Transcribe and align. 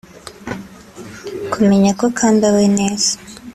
Kumenya 1.51 1.91
ko 1.99 2.05
kambawe 2.17 2.63
neza 2.77 3.11